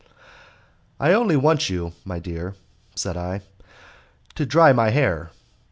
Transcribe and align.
"I 0.99 1.13
only 1.13 1.37
want 1.37 1.69
you, 1.69 1.93
my 2.05 2.17
dear," 2.17 2.55
said 2.95 3.15
I, 3.15 3.41
"to 4.33 4.47
dry 4.47 4.73
my 4.73 4.89
hair." 4.89 5.29